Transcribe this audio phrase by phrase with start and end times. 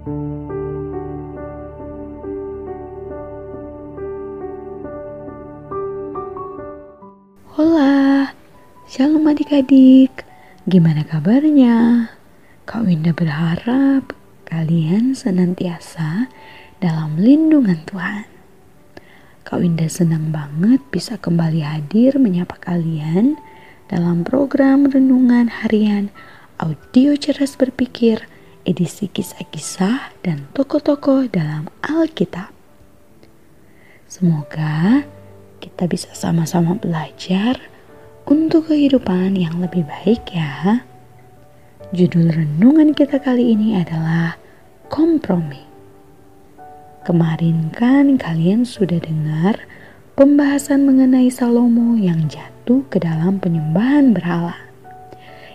[0.00, 0.16] Hola,
[8.88, 10.24] shalom adik-adik.
[10.64, 12.08] Gimana kabarnya?
[12.64, 14.16] Kak Winda berharap
[14.48, 16.32] kalian senantiasa
[16.80, 18.24] dalam lindungan Tuhan.
[19.44, 23.36] Kak Winda senang banget bisa kembali hadir menyapa kalian
[23.92, 26.08] dalam program renungan harian
[26.56, 28.24] audio cerdas berpikir
[28.64, 32.52] edisi kisah-kisah dan tokoh-tokoh dalam Alkitab.
[34.10, 35.06] Semoga
[35.62, 37.60] kita bisa sama-sama belajar
[38.26, 40.84] untuk kehidupan yang lebih baik ya.
[41.90, 44.38] Judul renungan kita kali ini adalah
[44.90, 45.62] kompromi.
[47.02, 49.56] Kemarin kan kalian sudah dengar
[50.14, 54.54] pembahasan mengenai Salomo yang jatuh ke dalam penyembahan berhala.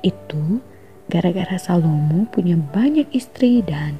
[0.00, 0.64] Itu
[1.06, 3.98] gara-gara Salomo punya banyak istri dan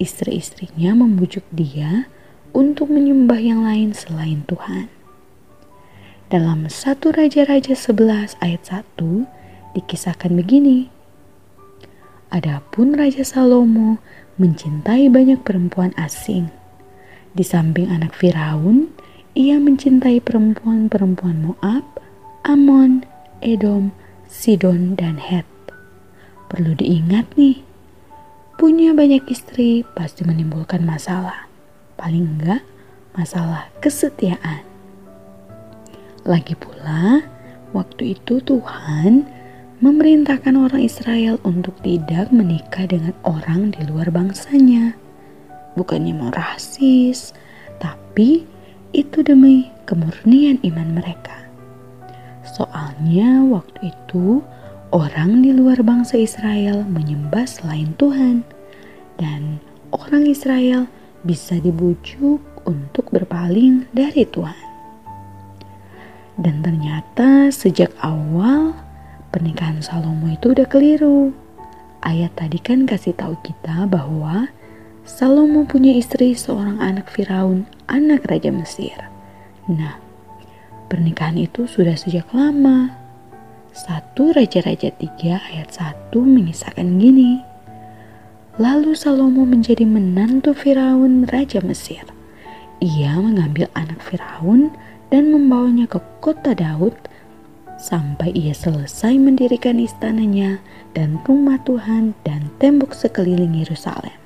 [0.00, 2.08] istri-istrinya membujuk dia
[2.56, 4.88] untuk menyembah yang lain selain Tuhan.
[6.28, 10.92] Dalam satu Raja-Raja 11 ayat 1 dikisahkan begini.
[12.28, 13.96] Adapun Raja Salomo
[14.36, 16.52] mencintai banyak perempuan asing.
[17.32, 18.92] Di samping anak Firaun,
[19.32, 21.84] ia mencintai perempuan-perempuan Moab,
[22.44, 23.08] Amon,
[23.40, 23.96] Edom,
[24.28, 25.57] Sidon, dan Het.
[26.48, 27.60] Perlu diingat nih,
[28.56, 31.44] punya banyak istri pasti menimbulkan masalah.
[32.00, 32.64] Paling enggak,
[33.12, 34.64] masalah kesetiaan.
[36.24, 37.20] Lagi pula,
[37.76, 39.28] waktu itu Tuhan
[39.84, 44.96] memerintahkan orang Israel untuk tidak menikah dengan orang di luar bangsanya.
[45.78, 47.36] Bukannya mau rasis,
[47.78, 48.42] tapi
[48.90, 51.38] itu demi kemurnian iman mereka.
[52.42, 54.42] Soalnya waktu itu
[54.88, 58.40] orang di luar bangsa Israel menyembah selain Tuhan
[59.20, 59.60] dan
[59.92, 60.88] orang Israel
[61.26, 64.66] bisa dibujuk untuk berpaling dari Tuhan.
[66.38, 68.72] Dan ternyata sejak awal
[69.34, 71.34] pernikahan Salomo itu udah keliru.
[71.98, 74.46] Ayat tadi kan kasih tahu kita bahwa
[75.02, 78.94] Salomo punya istri seorang anak Firaun, anak Raja Mesir.
[79.66, 79.98] Nah,
[80.86, 83.07] pernikahan itu sudah sejak lama.
[83.76, 87.44] Satu Raja-Raja 3 ayat 1 mengisahkan gini.
[88.58, 92.02] Lalu Salomo menjadi menantu Firaun Raja Mesir.
[92.80, 94.72] Ia mengambil anak Firaun
[95.12, 96.96] dan membawanya ke kota Daud
[97.78, 100.58] sampai ia selesai mendirikan istananya
[100.98, 104.16] dan rumah Tuhan dan tembok sekeliling Yerusalem.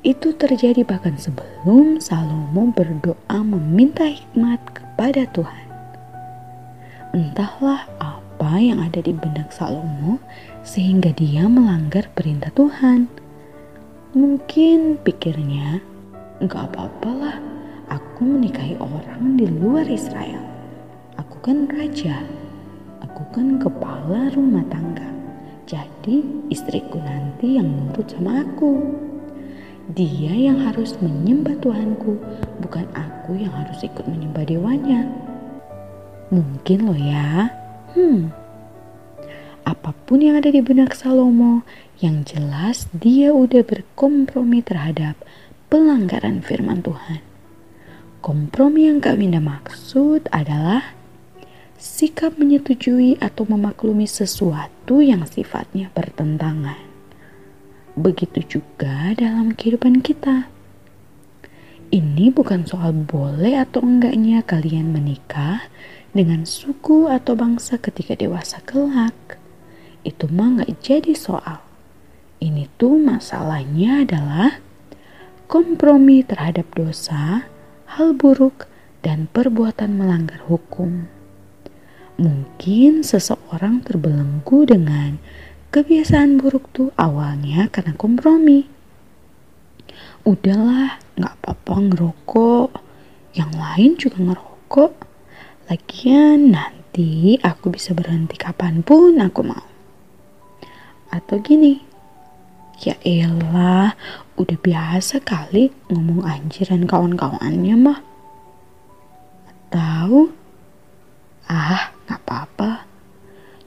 [0.00, 5.59] Itu terjadi bahkan sebelum Salomo berdoa meminta hikmat kepada Tuhan.
[7.10, 10.22] Entahlah apa yang ada di benak Salomo
[10.62, 13.10] sehingga dia melanggar perintah Tuhan.
[14.14, 15.82] Mungkin pikirnya,
[16.46, 17.42] gak apa-apalah
[17.90, 20.38] aku menikahi orang di luar Israel.
[21.18, 22.22] Aku kan raja,
[23.02, 25.10] aku kan kepala rumah tangga.
[25.66, 28.86] Jadi istriku nanti yang nurut sama aku.
[29.98, 32.22] Dia yang harus menyembah Tuhanku,
[32.62, 35.29] bukan aku yang harus ikut menyembah dewanya.
[36.30, 37.50] Mungkin loh ya.
[37.98, 38.30] Hmm.
[39.66, 41.66] Apa pun yang ada di benak Salomo,
[41.98, 45.18] yang jelas dia udah berkompromi terhadap
[45.66, 47.22] pelanggaran firman Tuhan.
[48.22, 50.94] Kompromi yang Kak Winda maksud adalah
[51.80, 56.76] sikap menyetujui atau memaklumi sesuatu yang sifatnya bertentangan.
[57.96, 60.46] Begitu juga dalam kehidupan kita.
[61.90, 65.66] Ini bukan soal boleh atau enggaknya kalian menikah
[66.10, 69.38] dengan suku atau bangsa ketika dewasa kelak.
[70.02, 71.62] Itu mah nggak jadi soal.
[72.40, 74.62] Ini tuh masalahnya adalah
[75.50, 77.50] kompromi terhadap dosa
[77.98, 78.70] hal buruk,
[79.02, 81.10] dan perbuatan melanggar hukum.
[82.20, 85.16] Mungkin seseorang terbelenggu dengan
[85.72, 88.68] kebiasaan buruk tuh awalnya karena kompromi.
[90.22, 92.70] Udahlah, gak apa-apa ngerokok.
[93.32, 94.92] Yang lain juga ngerokok.
[95.70, 99.70] Lagian nanti aku bisa berhenti kapan pun aku mau.
[101.14, 101.78] Atau gini,
[102.82, 103.94] Ya elah,
[104.34, 108.02] udah biasa kali ngomong anjiran kawan-kawannya mah.
[109.70, 110.32] Tahu?
[111.46, 112.88] Ah, nggak apa-apa.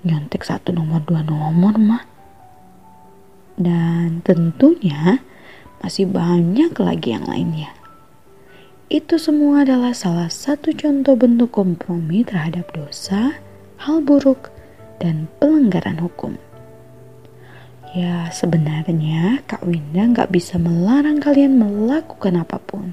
[0.03, 2.03] Nyontek satu nomor dua nomor mah.
[3.55, 5.23] Dan tentunya
[5.79, 7.82] masih banyak lagi yang lainnya.
[8.91, 13.39] Itu semua adalah salah satu contoh bentuk kompromi terhadap dosa,
[13.79, 14.51] hal buruk,
[14.99, 16.35] dan pelanggaran hukum.
[17.95, 22.91] Ya sebenarnya Kak Winda nggak bisa melarang kalian melakukan apa pun.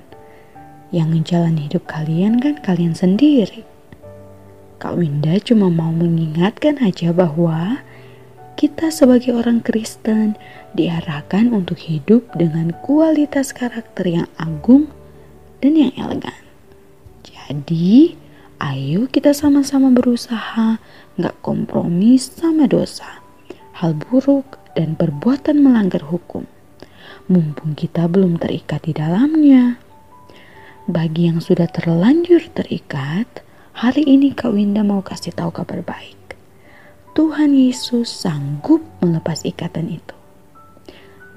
[0.94, 3.66] Yang menjalani hidup kalian kan kalian sendiri.
[4.78, 7.82] Kak Winda cuma mau mengingatkan aja bahwa
[8.54, 10.38] kita sebagai orang Kristen
[10.76, 14.92] diarahkan untuk hidup dengan kualitas karakter yang agung
[15.60, 16.36] dan yang elegan.
[17.24, 18.16] Jadi,
[18.60, 20.80] ayo kita sama-sama berusaha
[21.20, 23.20] nggak kompromi sama dosa,
[23.76, 26.48] hal buruk dan perbuatan melanggar hukum,
[27.28, 29.76] mumpung kita belum terikat di dalamnya.
[30.90, 33.44] Bagi yang sudah terlanjur terikat,
[33.76, 36.18] hari ini Kak Winda mau kasih tahu kabar baik.
[37.14, 40.19] Tuhan Yesus sanggup melepas ikatan itu.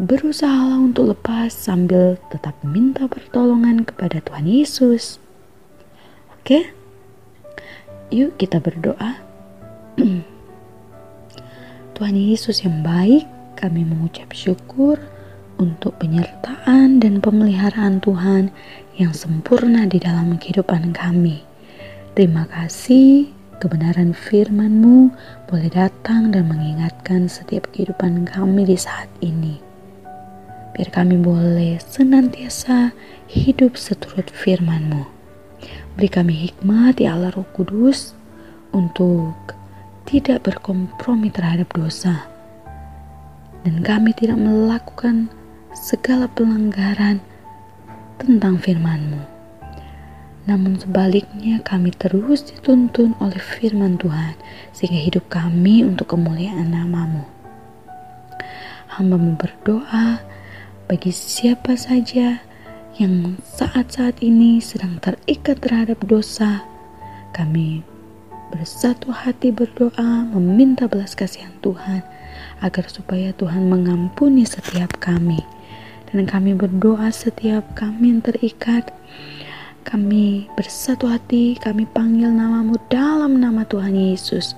[0.02, 5.22] Berusahalah untuk lepas sambil tetap minta pertolongan kepada Tuhan Yesus.
[6.34, 6.74] Oke?
[8.10, 9.22] Yuk kita berdoa.
[11.94, 14.98] Tuhan Yesus yang baik, kami mengucap syukur
[15.62, 18.50] untuk penyertaan dan pemeliharaan Tuhan
[18.98, 21.46] yang sempurna di dalam kehidupan kami.
[22.18, 23.30] Terima kasih
[23.62, 25.14] kebenaran firman-Mu
[25.46, 29.73] boleh datang dan mengingatkan setiap kehidupan kami di saat ini.
[30.74, 32.98] Biar kami boleh senantiasa
[33.30, 35.06] hidup seturut firman-Mu.
[35.94, 38.18] Beri kami hikmat ya Allah Roh Kudus
[38.74, 39.54] untuk
[40.10, 42.26] tidak berkompromi terhadap dosa,
[43.62, 45.30] dan kami tidak melakukan
[45.78, 47.22] segala pelanggaran
[48.18, 49.22] tentang firman-Mu.
[50.50, 54.36] Namun sebaliknya kami terus dituntun oleh firman Tuhan
[54.76, 57.24] sehingga hidup kami untuk kemuliaan namamu.
[58.92, 60.33] Hamba berdoa
[60.94, 62.38] bagi siapa saja
[63.02, 66.62] yang saat-saat ini sedang terikat terhadap dosa,
[67.34, 67.82] kami
[68.54, 72.06] bersatu hati berdoa meminta belas kasihan Tuhan
[72.62, 75.42] agar supaya Tuhan mengampuni setiap kami.
[76.14, 78.94] Dan kami berdoa setiap kami yang terikat
[79.90, 84.54] kami bersatu hati kami panggil namamu dalam nama Tuhan Yesus.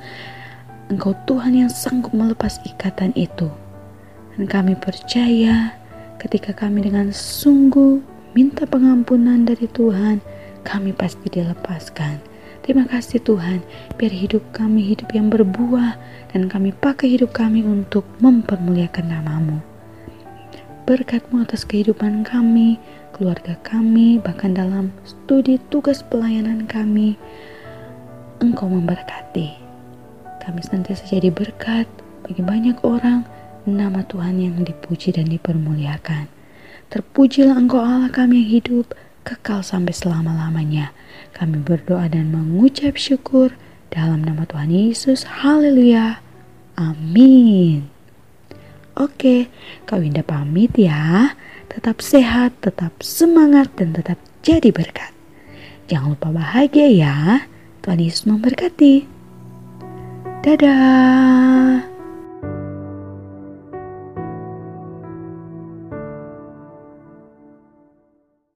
[0.92, 3.48] Engkau Tuhan yang sanggup melepas ikatan itu.
[4.36, 5.85] Dan kami percaya
[6.22, 8.00] ketika kami dengan sungguh
[8.36, 10.20] minta pengampunan dari Tuhan
[10.66, 12.36] kami pasti dilepaskan
[12.66, 13.62] Terima kasih Tuhan,
[13.94, 16.02] biar hidup kami hidup yang berbuah
[16.34, 19.62] dan kami pakai hidup kami untuk mempermuliakan namamu.
[20.90, 22.82] Berkatmu atas kehidupan kami,
[23.14, 27.14] keluarga kami, bahkan dalam studi tugas pelayanan kami,
[28.42, 29.62] Engkau memberkati.
[30.42, 31.86] Kami senantiasa jadi berkat
[32.26, 33.30] bagi banyak orang,
[33.66, 36.30] nama Tuhan yang dipuji dan dipermuliakan.
[36.94, 38.94] Terpujilah Engkau Allah kami yang hidup,
[39.26, 40.94] kekal sampai selama-lamanya.
[41.34, 43.58] Kami berdoa dan mengucap syukur
[43.90, 45.26] dalam nama Tuhan Yesus.
[45.26, 46.22] Haleluya.
[46.78, 47.90] Amin.
[48.96, 49.52] Oke,
[49.84, 51.36] Kak Winda pamit ya.
[51.68, 55.12] Tetap sehat, tetap semangat, dan tetap jadi berkat.
[55.92, 57.16] Jangan lupa bahagia ya.
[57.84, 59.04] Tuhan Yesus memberkati.
[60.46, 61.95] Dadah.